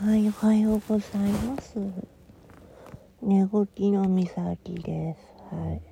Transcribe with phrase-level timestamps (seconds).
[0.00, 1.76] はい、おはようございます。
[3.20, 5.34] 寝起きのみさきです。
[5.52, 5.82] はい。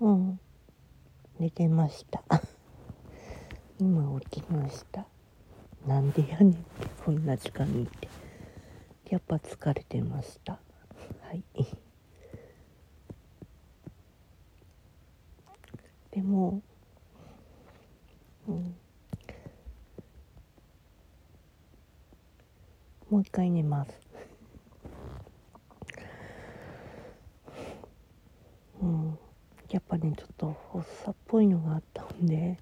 [0.00, 0.40] うん。
[1.38, 2.22] 寝てました。
[3.80, 5.06] 今起きました。
[5.86, 6.60] なんでやねんって、
[7.06, 8.06] こんな時間にって。
[9.08, 10.60] やっぱ疲れてました。
[11.22, 11.42] はい。
[16.12, 16.60] でも、
[18.46, 18.76] うん。
[23.08, 24.00] もう一回寝ます。
[28.82, 29.18] うん。
[29.70, 32.58] やっぱね、ちょっと発作っぽいのがあったんで、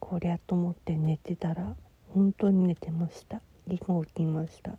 [0.00, 1.76] こりゃと思って寝てたら、
[2.14, 3.42] 本当に寝てました。
[3.68, 4.78] 今起きました。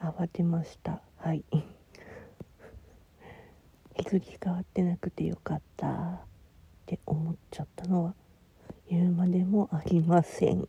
[0.00, 1.02] 慌てました。
[1.16, 1.44] はい。
[3.96, 6.18] 日付変わってなくてよかったっ
[6.86, 8.14] て思っちゃったのは
[8.88, 10.66] 言うまでもありません。